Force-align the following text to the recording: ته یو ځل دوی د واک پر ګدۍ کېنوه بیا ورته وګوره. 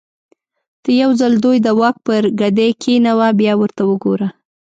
ته 0.83 0.89
یو 1.01 1.11
ځل 1.19 1.33
دوی 1.43 1.57
د 1.65 1.67
واک 1.79 1.95
پر 2.05 2.21
ګدۍ 2.39 2.71
کېنوه 2.81 3.27
بیا 3.39 3.53
ورته 3.57 3.81
وګوره. 3.89 4.27